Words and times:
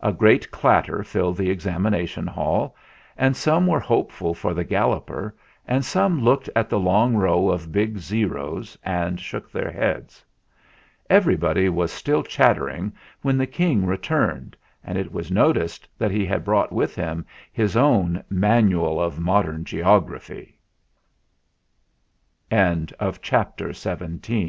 A 0.00 0.12
great 0.12 0.48
clatter 0.52 1.02
filled 1.02 1.36
the 1.36 1.50
Examination 1.50 2.24
Hall, 2.24 2.76
and 3.16 3.36
some 3.36 3.66
were 3.66 3.80
hopeful 3.80 4.32
for 4.32 4.54
the 4.54 4.62
Galloper, 4.62 5.34
and 5.66 5.84
some 5.84 6.22
looked 6.22 6.48
at 6.54 6.70
the 6.70 6.78
long 6.78 7.16
row 7.16 7.48
of 7.48 7.72
big 7.72 7.96
O's 8.22 8.78
and 8.84 9.18
shook 9.18 9.50
their 9.50 9.72
heads. 9.72 10.24
Everybody 11.10 11.68
was 11.68 11.90
still 11.90 12.22
chattering 12.22 12.92
when 13.22 13.36
the 13.36 13.44
King 13.48 13.84
returned, 13.84 14.56
and 14.84 14.96
it 14.96 15.10
was 15.12 15.32
noticed 15.32 15.88
that 15.98 16.12
he 16.12 16.24
had 16.24 16.44
brought 16.44 16.70
with 16.70 16.94
him 16.94 17.26
his 17.52 17.76
own 17.76 18.22
"Manual 18.30 19.00
of 19.02 19.18
Mode 19.18 19.66